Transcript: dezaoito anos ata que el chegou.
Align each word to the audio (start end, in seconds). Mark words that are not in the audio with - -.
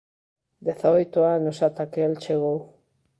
dezaoito 0.65 1.19
anos 1.37 1.57
ata 1.67 1.83
que 1.91 2.01
el 2.07 2.15
chegou. 2.23 2.59